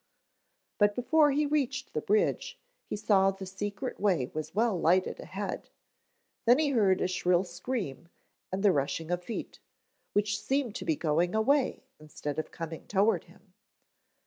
But 0.79 0.95
before 0.95 1.29
he 1.29 1.45
reached 1.45 1.93
the 1.93 2.01
bridge, 2.01 2.59
he 2.89 2.95
saw 2.95 3.29
the 3.29 3.45
secret 3.45 3.99
way 3.99 4.31
was 4.33 4.55
well 4.55 4.75
lighted 4.75 5.19
ahead, 5.19 5.69
then 6.45 6.57
he 6.57 6.69
heard 6.69 7.01
a 7.01 7.07
shrill 7.07 7.43
scream 7.43 8.09
and 8.51 8.63
the 8.63 8.71
rushing 8.71 9.11
of 9.11 9.23
feet, 9.23 9.59
which 10.13 10.41
seemed 10.41 10.73
to 10.77 10.85
be 10.85 10.95
going 10.95 11.35
away 11.35 11.83
instead 11.99 12.39
of 12.39 12.49
coming 12.49 12.87
toward 12.87 13.25
him. 13.25 13.53